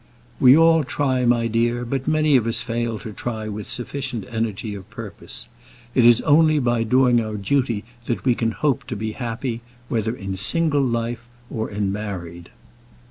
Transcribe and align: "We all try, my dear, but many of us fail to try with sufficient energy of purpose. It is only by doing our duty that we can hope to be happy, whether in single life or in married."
"We 0.39 0.57
all 0.57 0.83
try, 0.83 1.25
my 1.25 1.45
dear, 1.45 1.85
but 1.85 2.07
many 2.07 2.35
of 2.35 2.47
us 2.47 2.63
fail 2.63 2.97
to 2.97 3.13
try 3.13 3.47
with 3.47 3.69
sufficient 3.69 4.25
energy 4.31 4.73
of 4.73 4.89
purpose. 4.89 5.47
It 5.93 6.05
is 6.05 6.21
only 6.21 6.57
by 6.57 6.81
doing 6.81 7.21
our 7.21 7.35
duty 7.37 7.83
that 8.05 8.25
we 8.25 8.33
can 8.33 8.49
hope 8.49 8.85
to 8.85 8.95
be 8.95 9.11
happy, 9.11 9.61
whether 9.89 10.15
in 10.15 10.35
single 10.37 10.81
life 10.81 11.27
or 11.51 11.69
in 11.69 11.91
married." 11.91 12.49